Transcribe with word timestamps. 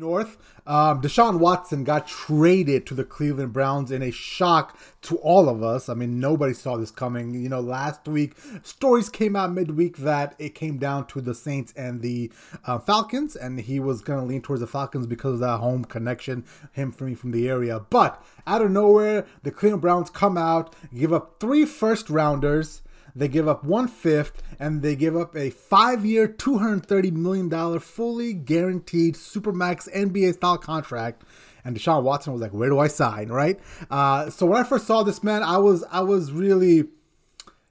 North, 0.00 0.38
um, 0.66 1.02
Deshaun 1.02 1.38
Watson 1.38 1.84
got 1.84 2.08
traded 2.08 2.86
to 2.86 2.94
the 2.94 3.04
Cleveland 3.04 3.52
Browns 3.52 3.90
in 3.90 4.02
a 4.02 4.10
shock 4.10 4.78
to 5.02 5.16
all 5.16 5.48
of 5.48 5.62
us. 5.62 5.90
I 5.90 5.94
mean, 5.94 6.18
nobody 6.18 6.54
saw 6.54 6.78
this 6.78 6.90
coming. 6.90 7.34
You 7.34 7.50
know, 7.50 7.60
last 7.60 8.08
week, 8.08 8.34
stories 8.62 9.10
came 9.10 9.36
out 9.36 9.52
midweek 9.52 9.98
that 9.98 10.34
it 10.38 10.54
came 10.54 10.78
down 10.78 11.06
to 11.08 11.20
the 11.20 11.34
Saints 11.34 11.74
and 11.76 12.00
the 12.00 12.32
uh, 12.64 12.78
Falcons, 12.78 13.36
and 13.36 13.60
he 13.60 13.78
was 13.78 14.00
going 14.00 14.20
to 14.20 14.26
lean 14.26 14.40
towards 14.40 14.60
the 14.60 14.66
Falcons 14.66 15.06
because 15.06 15.34
of 15.34 15.40
that 15.40 15.58
home 15.58 15.84
connection, 15.84 16.44
him 16.72 16.92
from, 16.92 17.14
from 17.14 17.30
the 17.30 17.46
area. 17.46 17.78
But 17.78 18.24
out 18.46 18.62
of 18.62 18.70
nowhere, 18.70 19.26
the 19.42 19.50
Cleveland 19.50 19.82
Browns 19.82 20.08
come 20.08 20.38
out, 20.38 20.74
give 20.94 21.12
up 21.12 21.36
three 21.40 21.66
first 21.66 22.08
rounders 22.08 22.80
they 23.14 23.28
give 23.28 23.48
up 23.48 23.64
one 23.64 23.88
fifth, 23.88 24.42
and 24.58 24.82
they 24.82 24.96
give 24.96 25.16
up 25.16 25.34
a 25.34 25.50
two 25.50 26.58
hundred 26.58 26.86
thirty 26.86 27.10
million 27.10 27.48
dollar, 27.48 27.80
fully 27.80 28.32
guaranteed 28.32 29.14
supermax 29.14 29.92
NBA 29.94 30.34
style 30.34 30.58
contract. 30.58 31.22
And 31.64 31.76
Deshaun 31.76 32.02
Watson 32.02 32.32
was 32.32 32.40
like, 32.40 32.52
"Where 32.52 32.68
do 32.68 32.78
I 32.78 32.88
sign?" 32.88 33.28
Right. 33.28 33.58
Uh, 33.90 34.30
so 34.30 34.46
when 34.46 34.60
I 34.60 34.64
first 34.64 34.86
saw 34.86 35.02
this 35.02 35.22
man, 35.22 35.42
I 35.42 35.58
was 35.58 35.84
I 35.90 36.00
was 36.00 36.32
really 36.32 36.84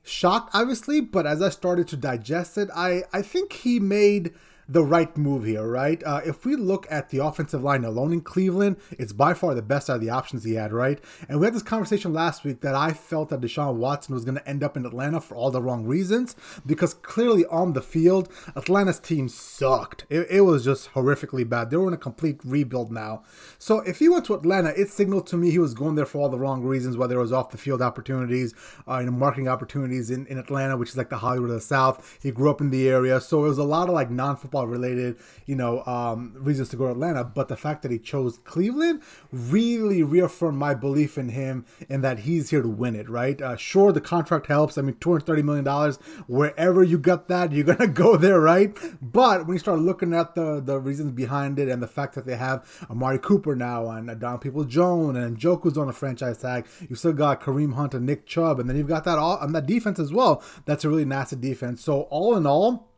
shocked, 0.03 0.51
obviously. 0.53 1.01
But 1.01 1.25
as 1.25 1.41
I 1.41 1.49
started 1.49 1.87
to 1.89 1.97
digest 1.97 2.57
it, 2.57 2.69
I 2.75 3.03
I 3.13 3.21
think 3.21 3.53
he 3.53 3.79
made 3.79 4.33
the 4.69 4.83
right 4.83 5.17
move 5.17 5.45
here, 5.45 5.67
right? 5.67 6.01
Uh, 6.03 6.21
if 6.23 6.45
we 6.45 6.55
look 6.55 6.85
at 6.91 7.09
the 7.09 7.17
offensive 7.17 7.63
line 7.63 7.83
alone 7.83 8.13
in 8.13 8.21
Cleveland, 8.21 8.77
it's 8.91 9.11
by 9.11 9.33
far 9.33 9.55
the 9.55 9.63
best 9.63 9.89
out 9.89 9.95
of 9.95 10.01
the 10.01 10.11
options 10.11 10.43
he 10.43 10.53
had, 10.53 10.71
right? 10.71 10.99
And 11.27 11.39
we 11.39 11.47
had 11.47 11.55
this 11.55 11.63
conversation 11.63 12.13
last 12.13 12.43
week 12.43 12.61
that 12.61 12.75
I 12.75 12.91
felt 12.91 13.29
that 13.29 13.41
Deshaun 13.41 13.75
Watson 13.75 14.13
was 14.13 14.23
going 14.23 14.37
to 14.37 14.47
end 14.47 14.63
up 14.63 14.77
in 14.77 14.85
Atlanta 14.85 15.21
for 15.21 15.35
all 15.35 15.49
the 15.49 15.61
wrong 15.61 15.85
reasons 15.85 16.35
because 16.65 16.93
clearly 16.93 17.45
on 17.47 17.73
the 17.73 17.81
field, 17.81 18.29
Atlanta's 18.55 18.99
team 18.99 19.27
sucked. 19.27 20.05
It, 20.07 20.27
it 20.29 20.41
was 20.41 20.63
just 20.63 20.93
horrifically 20.93 21.49
bad. 21.49 21.71
They 21.71 21.77
were 21.77 21.87
in 21.87 21.93
a 21.93 21.97
complete 21.97 22.39
rebuild 22.45 22.91
now. 22.91 23.23
So 23.57 23.79
if 23.79 23.97
he 23.97 24.07
went 24.07 24.25
to 24.25 24.35
Atlanta, 24.35 24.69
it 24.79 24.89
signaled 24.89 25.25
to 25.27 25.37
me 25.37 25.49
he 25.49 25.59
was 25.59 25.73
going 25.73 25.95
there 25.95 26.05
for 26.05 26.21
all 26.21 26.29
the 26.29 26.37
wrong 26.37 26.61
reasons, 26.63 26.95
whether 26.95 27.17
it 27.17 27.21
was 27.21 27.33
off 27.33 27.49
the 27.49 27.57
field 27.57 27.81
opportunities, 27.81 28.53
uh, 28.87 28.99
you 28.99 29.07
know, 29.07 29.11
marketing 29.11 29.47
opportunities 29.47 30.11
in, 30.11 30.27
in 30.27 30.37
Atlanta, 30.37 30.77
which 30.77 30.89
is 30.89 30.97
like 30.97 31.09
the 31.09 31.17
Hollywood 31.17 31.49
of 31.49 31.55
the 31.55 31.61
South. 31.61 32.19
He 32.21 32.29
grew 32.29 32.51
up 32.51 32.61
in 32.61 32.69
the 32.69 32.87
area. 32.87 33.19
So 33.19 33.45
it 33.45 33.47
was 33.47 33.57
a 33.57 33.63
lot 33.63 33.89
of 33.89 33.95
like 33.95 34.11
non 34.11 34.37
football 34.37 34.58
football 34.59 34.67
related, 34.67 35.17
you 35.45 35.55
know, 35.55 35.83
um, 35.85 36.33
reasons 36.35 36.69
to 36.69 36.75
go 36.75 36.85
to 36.85 36.91
Atlanta. 36.91 37.23
But 37.23 37.47
the 37.47 37.57
fact 37.57 37.81
that 37.83 37.91
he 37.91 37.99
chose 37.99 38.37
Cleveland 38.39 39.01
really 39.31 40.03
reaffirmed 40.03 40.57
my 40.57 40.73
belief 40.73 41.17
in 41.17 41.29
him 41.29 41.65
and 41.89 42.03
that 42.03 42.19
he's 42.19 42.49
here 42.49 42.61
to 42.61 42.67
win 42.67 42.95
it, 42.95 43.09
right? 43.09 43.41
Uh, 43.41 43.55
sure, 43.55 43.91
the 43.91 44.01
contract 44.01 44.47
helps. 44.47 44.77
I 44.77 44.81
mean, 44.81 44.95
$230 44.95 45.43
million, 45.43 45.93
wherever 46.27 46.83
you 46.83 46.97
got 46.97 47.27
that, 47.27 47.51
you're 47.51 47.65
going 47.65 47.77
to 47.79 47.87
go 47.87 48.17
there, 48.17 48.39
right? 48.39 48.75
But 49.01 49.45
when 49.45 49.55
you 49.55 49.59
start 49.59 49.79
looking 49.79 50.13
at 50.13 50.35
the, 50.35 50.61
the 50.61 50.79
reasons 50.79 51.11
behind 51.11 51.59
it 51.59 51.69
and 51.69 51.81
the 51.81 51.87
fact 51.87 52.15
that 52.15 52.25
they 52.25 52.35
have 52.35 52.65
Amari 52.89 53.19
Cooper 53.19 53.55
now 53.55 53.89
and 53.89 54.07
Donovan 54.07 54.39
Peoples-Jones 54.39 55.17
and 55.17 55.37
Njoku's 55.37 55.77
on 55.77 55.89
a 55.89 55.93
franchise 55.93 56.39
tag, 56.39 56.67
you 56.89 56.95
still 56.95 57.13
got 57.13 57.41
Kareem 57.41 57.73
Hunt 57.73 57.93
and 57.93 58.05
Nick 58.05 58.25
Chubb, 58.25 58.59
and 58.59 58.69
then 58.69 58.77
you've 58.77 58.87
got 58.87 59.03
that 59.05 59.17
all 59.17 59.37
on 59.37 59.53
that 59.53 59.65
defense 59.65 59.99
as 59.99 60.11
well. 60.11 60.43
That's 60.65 60.83
a 60.83 60.89
really 60.89 61.05
nasty 61.05 61.35
defense. 61.35 61.83
So 61.83 62.01
all 62.03 62.35
in 62.35 62.45
all, 62.45 62.88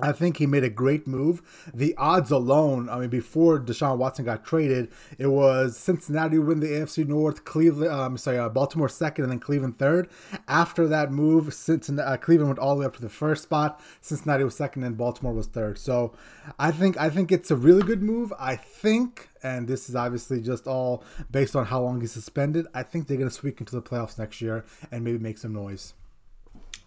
I 0.00 0.10
think 0.10 0.38
he 0.38 0.46
made 0.46 0.64
a 0.64 0.70
great 0.70 1.06
move. 1.06 1.40
The 1.72 1.94
odds 1.96 2.32
alone, 2.32 2.88
I 2.88 2.98
mean, 2.98 3.10
before 3.10 3.60
Deshaun 3.60 3.96
Watson 3.96 4.24
got 4.24 4.44
traded, 4.44 4.90
it 5.18 5.28
was 5.28 5.76
Cincinnati 5.76 6.36
win 6.38 6.58
the 6.58 6.66
AFC 6.66 7.06
North, 7.06 7.44
Cleveland, 7.44 7.92
um, 7.92 8.18
sorry, 8.18 8.38
uh, 8.38 8.48
Baltimore 8.48 8.88
second, 8.88 9.24
and 9.24 9.32
then 9.32 9.38
Cleveland 9.38 9.78
third. 9.78 10.08
After 10.48 10.88
that 10.88 11.12
move, 11.12 11.54
Cincinnati, 11.54 12.08
uh, 12.08 12.16
Cleveland 12.16 12.48
went 12.48 12.58
all 12.58 12.74
the 12.74 12.80
way 12.80 12.86
up 12.86 12.96
to 12.96 13.02
the 13.02 13.08
first 13.08 13.44
spot. 13.44 13.80
Cincinnati 14.00 14.42
was 14.42 14.56
second, 14.56 14.82
and 14.82 14.96
Baltimore 14.96 15.32
was 15.32 15.46
third. 15.46 15.78
So, 15.78 16.12
I 16.58 16.72
think 16.72 16.96
I 16.96 17.08
think 17.08 17.30
it's 17.30 17.52
a 17.52 17.56
really 17.56 17.82
good 17.82 18.02
move. 18.02 18.32
I 18.36 18.56
think, 18.56 19.28
and 19.44 19.68
this 19.68 19.88
is 19.88 19.94
obviously 19.94 20.40
just 20.40 20.66
all 20.66 21.04
based 21.30 21.54
on 21.54 21.66
how 21.66 21.80
long 21.80 22.00
he's 22.00 22.12
suspended. 22.12 22.66
I 22.74 22.82
think 22.82 23.06
they're 23.06 23.16
going 23.16 23.30
to 23.30 23.34
squeak 23.34 23.60
into 23.60 23.76
the 23.76 23.82
playoffs 23.82 24.18
next 24.18 24.40
year 24.40 24.64
and 24.90 25.04
maybe 25.04 25.18
make 25.18 25.38
some 25.38 25.52
noise. 25.52 25.94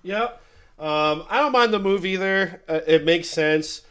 Yep. 0.04 0.42
Um, 0.80 1.26
I 1.30 1.40
don't 1.40 1.52
mind 1.52 1.74
the 1.74 1.80
move 1.80 2.06
either. 2.06 2.62
Uh, 2.68 2.82
it 2.86 3.04
makes 3.04 3.30
sense. 3.30 3.82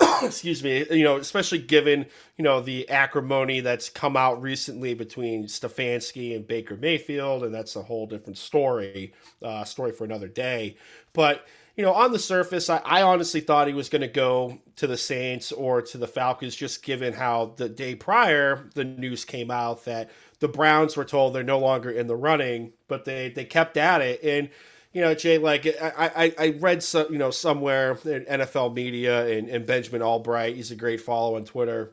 Excuse 0.22 0.62
me. 0.62 0.84
You 0.90 1.04
know, 1.04 1.16
especially 1.16 1.58
given 1.58 2.06
you 2.36 2.44
know 2.44 2.60
the 2.60 2.88
acrimony 2.88 3.60
that's 3.60 3.88
come 3.88 4.16
out 4.16 4.42
recently 4.42 4.94
between 4.94 5.44
Stefanski 5.44 6.34
and 6.36 6.46
Baker 6.46 6.76
Mayfield, 6.76 7.44
and 7.44 7.54
that's 7.54 7.76
a 7.76 7.82
whole 7.82 8.06
different 8.06 8.38
story. 8.38 9.14
Uh, 9.42 9.64
story 9.64 9.92
for 9.92 10.04
another 10.04 10.28
day. 10.28 10.76
But 11.12 11.46
you 11.76 11.84
know, 11.84 11.92
on 11.92 12.12
the 12.12 12.18
surface, 12.18 12.70
I, 12.70 12.78
I 12.84 13.02
honestly 13.02 13.40
thought 13.40 13.66
he 13.66 13.74
was 13.74 13.88
going 13.88 14.02
to 14.02 14.08
go 14.08 14.58
to 14.76 14.86
the 14.86 14.96
Saints 14.96 15.50
or 15.50 15.82
to 15.82 15.98
the 15.98 16.06
Falcons, 16.06 16.54
just 16.54 16.82
given 16.84 17.12
how 17.12 17.54
the 17.56 17.68
day 17.68 17.94
prior 17.94 18.68
the 18.74 18.84
news 18.84 19.24
came 19.24 19.50
out 19.50 19.84
that 19.86 20.10
the 20.40 20.48
Browns 20.48 20.96
were 20.96 21.04
told 21.04 21.34
they're 21.34 21.42
no 21.42 21.58
longer 21.58 21.90
in 21.90 22.06
the 22.06 22.16
running, 22.16 22.72
but 22.86 23.04
they 23.04 23.30
they 23.30 23.44
kept 23.44 23.76
at 23.76 24.02
it 24.02 24.22
and 24.22 24.50
you 24.94 25.00
know, 25.00 25.12
Jay, 25.12 25.38
like 25.38 25.66
I, 25.66 25.92
I, 26.16 26.34
I 26.38 26.48
read 26.60 26.82
some, 26.82 27.12
you 27.12 27.18
know, 27.18 27.32
somewhere 27.32 27.98
in 28.04 28.24
NFL 28.24 28.74
media 28.74 29.26
and, 29.26 29.48
and 29.48 29.66
Benjamin 29.66 30.02
Albright, 30.02 30.54
he's 30.54 30.70
a 30.70 30.76
great 30.76 31.00
follow 31.00 31.34
on 31.34 31.44
Twitter, 31.44 31.90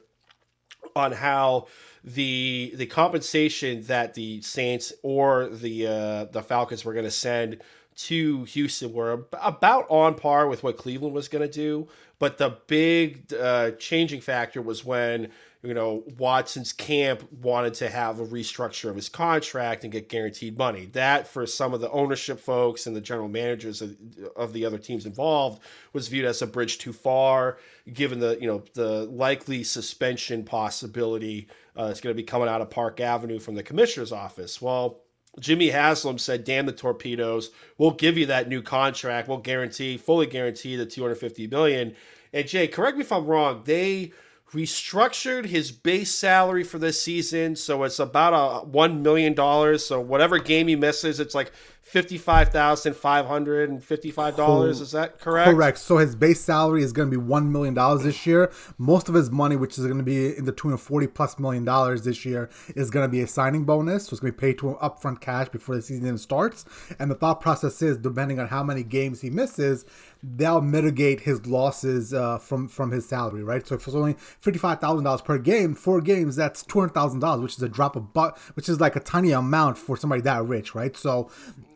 on 0.95 1.11
how 1.11 1.67
the 2.03 2.71
the 2.75 2.85
compensation 2.85 3.81
that 3.83 4.13
the 4.13 4.41
Saints 4.41 4.93
or 5.01 5.49
the 5.49 5.87
uh, 5.87 6.25
the 6.25 6.43
Falcons 6.43 6.85
were 6.85 6.93
going 6.93 7.05
to 7.05 7.11
send 7.11 7.61
to 8.07 8.43
Houston 8.45 8.93
were 8.93 9.25
about 9.33 9.85
on 9.89 10.15
par 10.15 10.47
with 10.47 10.63
what 10.63 10.77
Cleveland 10.77 11.13
was 11.13 11.27
going 11.27 11.47
to 11.47 11.51
do, 11.51 11.87
but 12.19 12.37
the 12.37 12.57
big 12.67 13.33
uh, 13.33 13.71
changing 13.71 14.21
factor 14.21 14.61
was 14.61 14.85
when 14.85 15.31
you 15.63 15.75
know, 15.75 16.03
Watson's 16.17 16.73
camp 16.73 17.21
wanted 17.31 17.75
to 17.75 17.89
have 17.89 18.19
a 18.19 18.25
restructure 18.25 18.89
of 18.89 18.95
his 18.95 19.09
contract 19.09 19.83
and 19.83 19.93
get 19.93 20.09
guaranteed 20.09 20.57
money. 20.57 20.87
That, 20.93 21.27
for 21.27 21.45
some 21.45 21.73
of 21.73 21.81
the 21.81 21.91
ownership 21.91 22.39
folks 22.39 22.87
and 22.87 22.95
the 22.95 23.01
general 23.01 23.27
managers 23.27 23.81
of, 23.81 23.95
of 24.35 24.53
the 24.53 24.65
other 24.65 24.79
teams 24.79 25.05
involved, 25.05 25.61
was 25.93 26.07
viewed 26.07 26.25
as 26.25 26.41
a 26.41 26.47
bridge 26.47 26.79
too 26.79 26.93
far, 26.93 27.57
given 27.93 28.19
the 28.19 28.39
you 28.41 28.47
know 28.47 28.63
the 28.73 29.05
likely 29.05 29.63
suspension 29.63 30.43
possibility 30.43 31.47
uh, 31.75 31.87
that's 31.87 32.01
going 32.01 32.15
to 32.15 32.19
be 32.19 32.25
coming 32.25 32.49
out 32.49 32.61
of 32.61 32.71
Park 32.71 32.99
Avenue 32.99 33.39
from 33.39 33.55
the 33.55 33.63
commissioner's 33.63 34.11
office. 34.11 34.61
Well. 34.61 35.01
Jimmy 35.39 35.69
Haslam 35.69 36.17
said, 36.17 36.43
"Damn 36.43 36.65
the 36.65 36.71
torpedoes! 36.73 37.51
We'll 37.77 37.91
give 37.91 38.17
you 38.17 38.25
that 38.27 38.49
new 38.49 38.61
contract. 38.61 39.27
We'll 39.27 39.37
guarantee, 39.37 39.97
fully 39.97 40.25
guarantee 40.25 40.75
the 40.75 40.85
250 40.85 41.47
million." 41.47 41.95
And 42.33 42.47
Jay, 42.47 42.67
correct 42.67 42.97
me 42.97 43.03
if 43.03 43.11
I'm 43.11 43.25
wrong. 43.25 43.61
They 43.65 44.11
restructured 44.53 45.45
his 45.45 45.71
base 45.71 46.11
salary 46.11 46.63
for 46.63 46.77
this 46.77 47.01
season, 47.01 47.55
so 47.55 47.83
it's 47.83 47.99
about 47.99 48.33
a 48.33 48.65
one 48.65 49.01
million 49.01 49.33
dollars. 49.33 49.85
So 49.85 50.01
whatever 50.01 50.39
game 50.39 50.67
he 50.67 50.75
misses, 50.75 51.19
it's 51.19 51.35
like 51.35 51.51
fifty-five 51.91 52.49
thousand 52.49 52.95
five 52.95 53.25
hundred 53.25 53.69
and 53.69 53.83
fifty-five 53.83 54.37
dollars. 54.37 54.79
Is 54.79 54.93
that 54.93 55.19
correct? 55.19 55.51
Correct. 55.51 55.77
So 55.77 55.97
his 55.97 56.15
base 56.15 56.39
salary 56.39 56.83
is 56.83 56.93
going 56.93 57.11
to 57.11 57.17
be 57.17 57.21
one 57.21 57.51
million 57.51 57.73
dollars 57.73 58.03
this 58.03 58.25
year. 58.25 58.49
Most 58.77 59.09
of 59.09 59.15
his 59.15 59.29
money, 59.29 59.57
which 59.57 59.77
is 59.77 59.85
going 59.85 59.97
to 59.97 60.03
be 60.03 60.35
in 60.37 60.45
the 60.45 60.53
tune 60.53 60.71
of 60.71 60.81
forty 60.81 61.07
plus 61.07 61.37
million 61.37 61.65
dollars 61.65 62.03
this 62.03 62.23
year, 62.25 62.49
is 62.75 62.89
going 62.89 63.05
to 63.05 63.11
be 63.11 63.21
a 63.21 63.27
signing 63.27 63.65
bonus. 63.65 64.05
So 64.05 64.13
it's 64.13 64.21
going 64.21 64.31
to 64.31 64.37
be 64.37 64.47
paid 64.47 64.57
to 64.59 64.69
him 64.69 64.75
upfront 64.75 65.19
cash 65.19 65.49
before 65.49 65.75
the 65.75 65.81
season 65.81 66.05
even 66.05 66.17
starts. 66.17 66.63
And 66.97 67.11
the 67.11 67.15
thought 67.15 67.41
process 67.41 67.81
is, 67.81 67.97
depending 67.97 68.39
on 68.39 68.47
how 68.47 68.63
many 68.63 68.83
games 68.83 69.19
he 69.19 69.29
misses, 69.29 69.83
they'll 70.23 70.61
mitigate 70.61 71.21
his 71.21 71.45
losses 71.45 72.13
uh, 72.13 72.37
from 72.37 72.69
from 72.69 72.91
his 72.91 73.07
salary, 73.09 73.43
right? 73.43 73.67
So 73.67 73.75
if 73.75 73.85
it's 73.85 73.95
only 73.95 74.13
fifty 74.39 74.59
five 74.59 74.79
thousand 74.79 75.03
dollars 75.03 75.21
per 75.21 75.37
game, 75.37 75.75
four 75.75 75.99
games, 75.99 76.37
that's 76.37 76.63
two 76.63 76.79
hundred 76.79 76.93
thousand 76.93 77.19
dollars, 77.19 77.41
which 77.41 77.57
is 77.57 77.63
a 77.63 77.69
drop 77.69 77.97
of 77.97 78.13
but, 78.13 78.37
which 78.55 78.69
is 78.69 78.79
like 78.79 78.95
a 78.95 79.01
tiny 79.01 79.31
amount 79.31 79.77
for 79.77 79.97
somebody 79.97 80.21
that 80.21 80.45
rich, 80.45 80.73
right? 80.73 80.95
So 80.95 81.29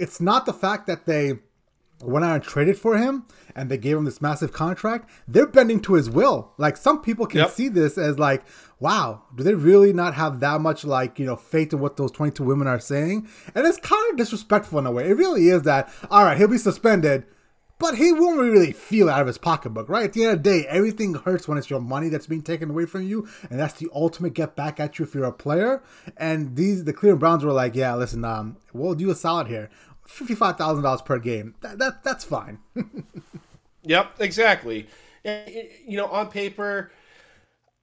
it's 0.05 0.21
not 0.21 0.45
the 0.45 0.53
fact 0.53 0.85
that 0.85 1.07
they 1.07 1.39
went 2.03 2.23
out 2.23 2.35
and 2.35 2.43
traded 2.43 2.77
for 2.77 2.95
him 2.95 3.25
and 3.55 3.71
they 3.71 3.77
gave 3.77 3.97
him 3.97 4.05
this 4.05 4.21
massive 4.21 4.53
contract, 4.53 5.09
they're 5.27 5.47
bending 5.47 5.79
to 5.79 5.95
his 5.95 6.11
will. 6.11 6.53
Like 6.59 6.77
some 6.77 7.01
people 7.01 7.25
can 7.25 7.39
yep. 7.39 7.49
see 7.49 7.69
this 7.69 7.97
as 7.97 8.19
like, 8.19 8.43
wow, 8.79 9.23
do 9.33 9.41
they 9.41 9.55
really 9.55 9.93
not 9.93 10.13
have 10.13 10.41
that 10.41 10.61
much 10.61 10.85
like, 10.85 11.17
you 11.17 11.25
know, 11.25 11.35
faith 11.35 11.73
in 11.73 11.79
what 11.79 11.97
those 11.97 12.11
22 12.11 12.43
women 12.43 12.67
are 12.67 12.79
saying? 12.79 13.28
And 13.55 13.66
it's 13.66 13.79
kind 13.79 14.11
of 14.11 14.17
disrespectful 14.17 14.78
in 14.78 14.85
a 14.85 14.91
way. 14.91 15.09
It 15.09 15.17
really 15.17 15.49
is 15.49 15.63
that, 15.63 15.91
all 16.11 16.23
right, 16.25 16.37
he'll 16.37 16.49
be 16.49 16.59
suspended, 16.59 17.25
but 17.78 17.96
he 17.96 18.13
won't 18.13 18.40
really 18.40 18.72
feel 18.72 19.09
out 19.09 19.22
of 19.22 19.28
his 19.28 19.37
pocketbook, 19.37 19.90
right? 19.90 20.05
At 20.05 20.13
the 20.13 20.23
end 20.23 20.31
of 20.34 20.43
the 20.43 20.49
day, 20.49 20.67
everything 20.67 21.13
hurts 21.16 21.47
when 21.47 21.58
it's 21.58 21.69
your 21.69 21.81
money 21.81 22.08
that's 22.08 22.28
being 22.28 22.41
taken 22.41 22.69
away 22.69 22.85
from 22.85 23.03
you, 23.03 23.28
and 23.49 23.59
that's 23.59 23.73
the 23.73 23.90
ultimate 23.93 24.34
get 24.34 24.55
back 24.55 24.79
at 24.79 24.97
you 24.97 25.03
if 25.03 25.13
you're 25.13 25.25
a 25.25 25.34
player. 25.34 25.84
And 26.16 26.55
these, 26.55 26.85
the 26.85 26.93
Cleveland 26.93 27.19
Browns 27.19 27.43
were 27.43 27.51
like, 27.51 27.75
yeah, 27.75 27.93
listen, 27.96 28.23
um, 28.23 28.58
we'll 28.72 28.96
do 28.96 29.09
a 29.09 29.16
solid 29.16 29.47
here, 29.47 29.69
fifty-five 30.07 30.57
thousand 30.57 30.84
dollars 30.84 31.02
per 31.02 31.19
game. 31.19 31.55
That, 31.61 31.78
that 31.79 32.03
that's 32.03 32.23
fine. 32.23 32.59
yep, 33.84 34.16
exactly. 34.19 34.87
You 35.23 35.97
know, 35.97 36.07
on 36.07 36.29
paper 36.29 36.91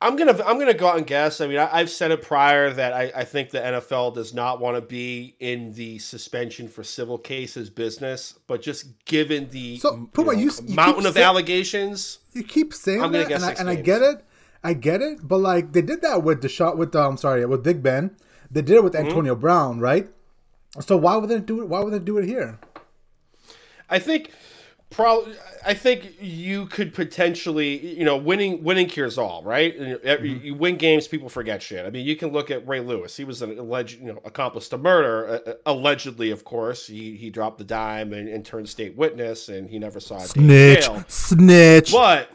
I'm 0.02 0.16
gonna 0.16 0.36
I'm 0.44 0.58
gonna 0.58 0.74
go 0.74 0.88
out 0.88 0.98
and 0.98 1.06
guess. 1.06 1.40
I 1.40 1.46
mean, 1.46 1.58
I, 1.58 1.78
have 1.78 1.88
said 1.90 2.10
it 2.10 2.22
prior 2.22 2.70
that 2.72 2.92
I, 2.92 3.12
I 3.14 3.24
think 3.24 3.50
the 3.50 3.60
NFL 3.60 4.14
does 4.14 4.34
not 4.34 4.60
want 4.60 4.76
to 4.76 4.80
be 4.80 5.36
in 5.38 5.72
the 5.74 5.98
suspension 6.00 6.66
for 6.66 6.82
civil 6.82 7.16
cases 7.16 7.70
business, 7.70 8.34
but 8.48 8.62
just 8.62 9.04
given 9.04 9.48
the 9.50 9.78
so, 9.78 10.08
Puma, 10.12 10.34
you, 10.34 10.50
you 10.66 10.74
mountain 10.74 11.06
of 11.06 11.14
saying, 11.14 11.24
allegations, 11.24 12.18
you 12.32 12.42
keep 12.42 12.74
saying 12.74 13.12
that, 13.12 13.30
and 13.30 13.44
I, 13.44 13.52
and 13.52 13.70
I, 13.70 13.76
get 13.76 14.02
it. 14.02 14.24
I 14.64 14.74
get 14.74 15.02
it, 15.02 15.20
but 15.22 15.38
like 15.38 15.72
they 15.72 15.82
did 15.82 16.02
that 16.02 16.24
with 16.24 16.42
Deshaun 16.42 16.76
with 16.76 16.94
um 16.96 17.16
sorry 17.16 17.46
with 17.46 17.62
Big 17.62 17.82
Ben. 17.82 18.16
They 18.50 18.62
did 18.62 18.76
it 18.76 18.84
with 18.84 18.96
Antonio 18.96 19.36
Brown, 19.36 19.78
right? 19.78 20.08
So 20.80 20.96
why 20.96 21.16
would 21.16 21.28
they 21.28 21.38
do 21.40 21.60
it? 21.62 21.68
Why 21.68 21.80
would 21.80 21.92
they 21.92 21.98
do 21.98 22.18
it 22.18 22.24
here? 22.26 22.58
I 23.90 23.98
think 23.98 24.30
probably 24.88 25.34
I 25.66 25.74
think 25.74 26.14
you 26.20 26.66
could 26.66 26.94
potentially, 26.94 27.98
you 27.98 28.04
know, 28.04 28.16
winning 28.16 28.62
winning 28.64 28.86
cures 28.88 29.18
all, 29.18 29.42
right? 29.42 29.76
And 29.76 29.98
Mm-hmm. 30.02 30.44
You 30.46 30.54
win 30.54 30.76
games, 30.76 31.08
people 31.08 31.28
forget 31.28 31.62
shit. 31.62 31.84
I 31.84 31.90
mean, 31.90 32.06
you 32.06 32.16
can 32.16 32.30
look 32.32 32.50
at 32.50 32.66
Ray 32.66 32.80
Lewis. 32.80 33.16
He 33.16 33.24
was 33.24 33.42
an 33.42 33.58
alleged, 33.58 34.00
you 34.00 34.12
know, 34.12 34.20
accomplice 34.24 34.68
to 34.70 34.78
murder, 34.78 35.42
uh, 35.46 35.52
allegedly, 35.66 36.30
of 36.30 36.44
course. 36.44 36.86
He 36.86 37.16
he 37.16 37.28
dropped 37.30 37.58
the 37.58 37.64
dime 37.64 38.12
and, 38.12 38.28
and 38.28 38.44
turned 38.44 38.68
state 38.68 38.96
witness, 38.96 39.48
and 39.50 39.68
he 39.68 39.78
never 39.78 40.00
saw 40.00 40.16
a 40.16 40.20
Snitch, 40.22 40.86
jail. 40.86 41.04
snitch. 41.08 41.92
But 41.92 42.30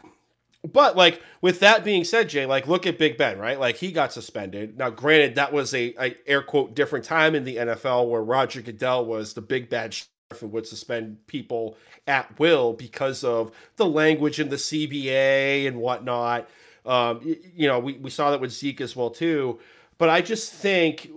but 0.66 0.96
like 0.96 1.22
with 1.40 1.60
that 1.60 1.84
being 1.84 2.04
said, 2.04 2.28
Jay, 2.28 2.46
like 2.46 2.66
look 2.66 2.86
at 2.86 2.98
Big 2.98 3.16
Ben, 3.16 3.38
right? 3.38 3.58
Like 3.58 3.76
he 3.76 3.92
got 3.92 4.12
suspended. 4.12 4.76
Now, 4.76 4.90
granted, 4.90 5.36
that 5.36 5.52
was 5.52 5.72
a, 5.74 5.94
a 6.00 6.16
air 6.26 6.42
quote 6.42 6.74
different 6.74 7.04
time 7.04 7.34
in 7.34 7.44
the 7.44 7.56
NFL 7.56 8.08
where 8.08 8.22
Roger 8.22 8.60
Goodell 8.60 9.04
was 9.04 9.34
the 9.34 9.40
big 9.40 9.68
bad 9.68 9.94
sheriff 9.94 10.42
and 10.42 10.52
would 10.52 10.66
suspend 10.66 11.26
people 11.26 11.76
at 12.06 12.38
will 12.38 12.72
because 12.72 13.22
of 13.22 13.52
the 13.76 13.86
language 13.86 14.40
in 14.40 14.48
the 14.48 14.56
CBA 14.56 15.66
and 15.68 15.78
whatnot. 15.80 16.48
Um, 16.84 17.20
y- 17.24 17.36
you 17.54 17.68
know, 17.68 17.78
we, 17.78 17.94
we 17.94 18.10
saw 18.10 18.30
that 18.30 18.40
with 18.40 18.52
Zeke 18.52 18.80
as 18.80 18.96
well 18.96 19.10
too. 19.10 19.60
But 19.96 20.08
I 20.08 20.20
just 20.22 20.52
think 20.52 21.10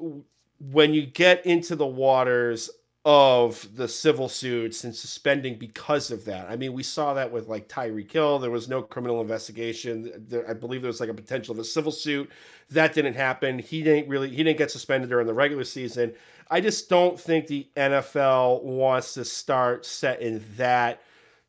when 0.59 0.93
you 0.93 1.05
get 1.05 1.45
into 1.45 1.75
the 1.75 1.87
waters 1.87 2.69
of 3.03 3.67
the 3.75 3.87
civil 3.87 4.29
suits 4.29 4.83
and 4.83 4.95
suspending 4.95 5.55
because 5.55 6.11
of 6.11 6.25
that. 6.25 6.47
I 6.49 6.55
mean, 6.55 6.73
we 6.73 6.83
saw 6.83 7.15
that 7.15 7.31
with 7.31 7.47
like 7.47 7.67
Tyreek 7.67 8.11
Hill. 8.11 8.37
There 8.37 8.51
was 8.51 8.69
no 8.69 8.83
criminal 8.83 9.21
investigation. 9.21 10.11
There, 10.27 10.47
I 10.47 10.53
believe 10.53 10.81
there 10.83 10.89
was 10.89 10.99
like 10.99 11.09
a 11.09 11.13
potential 11.13 11.53
of 11.53 11.59
a 11.59 11.63
civil 11.63 11.91
suit. 11.91 12.29
That 12.69 12.93
didn't 12.93 13.15
happen. 13.15 13.57
He 13.57 13.81
didn't 13.81 14.07
really 14.07 14.29
he 14.29 14.37
didn't 14.43 14.59
get 14.59 14.69
suspended 14.69 15.09
during 15.09 15.25
the 15.25 15.33
regular 15.33 15.63
season. 15.63 16.13
I 16.51 16.61
just 16.61 16.89
don't 16.89 17.19
think 17.19 17.47
the 17.47 17.67
NFL 17.75 18.63
wants 18.63 19.15
to 19.15 19.25
start 19.25 19.85
setting 19.85 20.43
that 20.57 21.01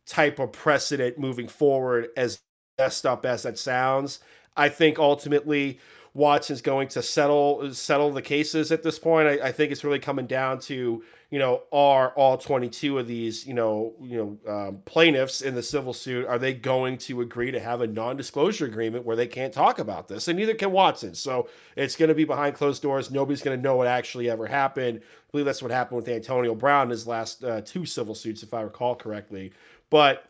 type 0.07 0.39
of 0.39 0.53
precedent 0.53 1.19
moving 1.19 1.49
forward 1.49 2.09
as 2.17 2.41
messed 2.79 3.05
up 3.05 3.27
as 3.27 3.43
that 3.43 3.59
sounds. 3.59 4.21
I 4.57 4.69
think 4.71 4.99
ultimately 4.99 5.81
Watson's 6.15 6.61
going 6.61 6.89
to 6.89 7.03
settle 7.03 7.73
settle 7.73 8.11
the 8.13 8.21
cases 8.21 8.71
at 8.71 8.83
this 8.83 8.99
point. 8.99 9.29
I, 9.29 9.49
I 9.49 9.53
think 9.53 9.73
it's 9.73 9.83
really 9.83 9.99
coming 9.99 10.27
down 10.27 10.59
to 10.61 11.03
you 11.31 11.39
know 11.39 11.63
are 11.73 12.11
all 12.11 12.37
22 12.37 12.99
of 12.99 13.07
these 13.07 13.47
you 13.47 13.55
know 13.55 13.95
you 14.03 14.39
know 14.45 14.53
um, 14.53 14.79
plaintiffs 14.85 15.41
in 15.41 15.55
the 15.55 15.63
civil 15.63 15.95
suit 15.95 16.27
are 16.27 16.39
they 16.39 16.53
going 16.53 16.99
to 16.99 17.23
agree 17.23 17.51
to 17.51 17.59
have 17.59 17.81
a 17.81 17.87
non-disclosure 17.87 18.67
agreement 18.67 19.07
where 19.07 19.17
they 19.17 19.27
can't 19.27 19.55
talk 19.55 19.79
about 19.79 20.07
this 20.07 20.29
and 20.29 20.39
neither 20.39 20.53
can 20.55 20.71
Watson. 20.71 21.15
So 21.15 21.49
it's 21.77 21.97
going 21.97 22.11
to 22.11 22.15
be 22.15 22.25
behind 22.25 22.57
closed 22.57 22.83
doors. 22.83 23.11
Nobody's 23.11 23.43
going 23.43 23.57
to 23.57 23.63
know 23.63 23.77
what 23.77 23.87
actually 23.87 24.29
ever 24.29 24.47
happened. 24.47 25.01
I 25.03 25.31
believe 25.31 25.47
that's 25.47 25.63
what 25.63 25.71
happened 25.71 25.97
with 25.97 26.09
Antonio 26.09 26.55
Brown 26.55 26.89
in 26.89 26.91
his 26.91 27.07
last 27.07 27.43
uh, 27.43 27.63
two 27.63 27.87
civil 27.87 28.15
suits, 28.15 28.43
if 28.43 28.53
I 28.53 28.61
recall 28.61 28.95
correctly. 28.95 29.53
But 29.89 30.29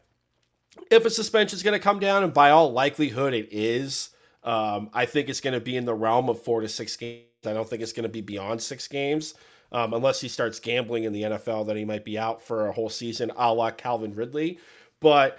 if 0.90 1.04
a 1.04 1.10
suspension 1.10 1.56
is 1.56 1.62
going 1.62 1.78
to 1.78 1.82
come 1.82 1.98
down, 1.98 2.22
and 2.22 2.32
by 2.32 2.50
all 2.50 2.72
likelihood 2.72 3.34
it 3.34 3.48
is, 3.50 4.10
um, 4.44 4.90
I 4.92 5.06
think 5.06 5.28
it's 5.28 5.40
going 5.40 5.54
to 5.54 5.60
be 5.60 5.76
in 5.76 5.84
the 5.84 5.94
realm 5.94 6.28
of 6.28 6.42
four 6.42 6.60
to 6.60 6.68
six 6.68 6.96
games. 6.96 7.24
I 7.44 7.52
don't 7.52 7.68
think 7.68 7.82
it's 7.82 7.92
going 7.92 8.04
to 8.04 8.08
be 8.08 8.20
beyond 8.20 8.60
six 8.60 8.88
games, 8.88 9.34
um, 9.72 9.94
unless 9.94 10.20
he 10.20 10.28
starts 10.28 10.58
gambling 10.58 11.04
in 11.04 11.12
the 11.12 11.22
NFL. 11.22 11.66
Then 11.66 11.76
he 11.76 11.84
might 11.84 12.04
be 12.04 12.18
out 12.18 12.42
for 12.42 12.68
a 12.68 12.72
whole 12.72 12.88
season, 12.88 13.32
a 13.36 13.52
la 13.52 13.70
Calvin 13.70 14.14
Ridley. 14.14 14.58
But 15.00 15.38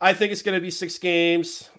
I 0.00 0.12
think 0.12 0.32
it's 0.32 0.42
going 0.42 0.56
to 0.56 0.60
be 0.60 0.70
six 0.70 0.98
games. 0.98 1.70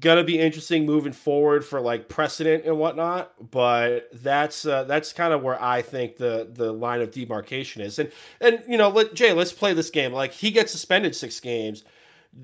Gonna 0.00 0.22
be 0.22 0.38
interesting 0.38 0.84
moving 0.84 1.14
forward 1.14 1.64
for 1.64 1.80
like 1.80 2.10
precedent 2.10 2.66
and 2.66 2.78
whatnot, 2.78 3.32
but 3.50 4.10
that's 4.12 4.66
uh, 4.66 4.84
that's 4.84 5.14
kind 5.14 5.32
of 5.32 5.42
where 5.42 5.58
I 5.62 5.80
think 5.80 6.18
the 6.18 6.46
the 6.52 6.70
line 6.70 7.00
of 7.00 7.10
demarcation 7.10 7.80
is. 7.80 7.98
And 7.98 8.12
and 8.42 8.62
you 8.68 8.76
know, 8.76 8.90
let 8.90 9.14
Jay, 9.14 9.32
let's 9.32 9.50
play 9.50 9.72
this 9.72 9.88
game. 9.88 10.12
Like 10.12 10.32
he 10.32 10.50
gets 10.50 10.72
suspended 10.72 11.16
six 11.16 11.40
games 11.40 11.84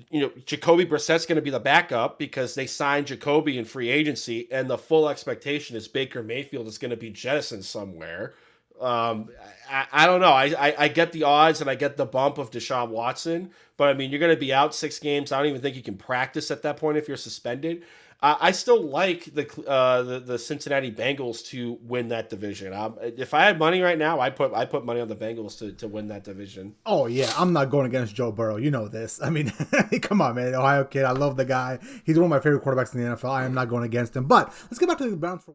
you 0.09 0.21
know, 0.21 0.31
Jacoby 0.45 0.85
Brissett's 0.85 1.25
going 1.25 1.37
to 1.37 1.41
be 1.41 1.49
the 1.49 1.59
backup 1.59 2.19
because 2.19 2.55
they 2.55 2.67
signed 2.67 3.07
Jacoby 3.07 3.57
in 3.57 3.65
free 3.65 3.89
agency, 3.89 4.47
and 4.51 4.69
the 4.69 4.77
full 4.77 5.09
expectation 5.09 5.75
is 5.75 5.87
Baker 5.87 6.23
Mayfield 6.23 6.67
is 6.67 6.77
going 6.77 6.91
to 6.91 6.97
be 6.97 7.09
jettisoned 7.09 7.65
somewhere. 7.65 8.33
Um, 8.79 9.29
I, 9.69 9.85
I 9.91 10.05
don't 10.05 10.19
know. 10.19 10.31
I, 10.31 10.53
I, 10.57 10.75
I 10.77 10.87
get 10.89 11.13
the 11.13 11.23
odds 11.23 11.61
and 11.61 11.69
I 11.69 11.75
get 11.75 11.95
the 11.95 12.05
bump 12.05 12.37
of 12.37 12.51
Deshaun 12.51 12.89
Watson, 12.89 13.51
but 13.77 13.87
I 13.87 13.93
mean, 13.93 14.09
you're 14.09 14.19
going 14.19 14.33
to 14.33 14.39
be 14.39 14.53
out 14.53 14.75
six 14.75 14.99
games. 14.99 15.31
I 15.31 15.37
don't 15.37 15.47
even 15.47 15.61
think 15.61 15.77
you 15.77 15.81
can 15.83 15.97
practice 15.97 16.51
at 16.51 16.61
that 16.63 16.77
point 16.77 16.97
if 16.97 17.07
you're 17.07 17.15
suspended. 17.15 17.83
I, 18.25 18.51
still 18.51 18.81
like 18.81 19.25
the, 19.33 19.47
uh, 19.67 20.01
the 20.01 20.19
the 20.19 20.39
Cincinnati 20.39 20.91
Bengals 20.91 21.45
to 21.47 21.77
win 21.83 22.07
that 22.09 22.29
division. 22.29 22.73
Um, 22.73 22.97
if 23.01 23.33
I 23.33 23.43
had 23.43 23.59
money 23.59 23.81
right 23.81 23.97
now, 23.97 24.19
I 24.19 24.29
put 24.29 24.53
I 24.53 24.65
put 24.65 24.83
money 24.83 24.99
on 24.99 25.07
the 25.07 25.15
Bengals 25.15 25.59
to, 25.59 25.71
to 25.73 25.87
win 25.87 26.07
that 26.07 26.23
division. 26.23 26.75
Oh 26.85 27.05
yeah, 27.05 27.31
I'm 27.37 27.53
not 27.53 27.69
going 27.69 27.85
against 27.85 28.15
Joe 28.15 28.31
Burrow. 28.31 28.57
You 28.57 28.71
know 28.71 28.87
this. 28.87 29.21
I 29.21 29.29
mean, 29.29 29.51
come 30.01 30.21
on, 30.21 30.35
man. 30.35 30.55
Ohio 30.55 30.83
kid. 30.85 31.03
I 31.03 31.11
love 31.11 31.37
the 31.37 31.45
guy. 31.45 31.77
He's 32.03 32.15
one 32.17 32.25
of 32.25 32.29
my 32.31 32.39
favorite 32.39 32.63
quarterbacks 32.63 32.95
in 32.95 33.03
the 33.03 33.15
NFL. 33.15 33.29
I 33.29 33.45
am 33.45 33.53
not 33.53 33.69
going 33.69 33.83
against 33.83 34.15
him. 34.15 34.25
But 34.25 34.51
let's 34.63 34.79
get 34.79 34.89
back 34.89 34.97
to 34.97 35.09
the 35.09 35.15
Browns 35.15 35.43
for. 35.43 35.53